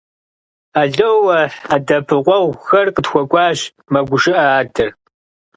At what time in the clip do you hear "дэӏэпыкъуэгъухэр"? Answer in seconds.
1.87-2.87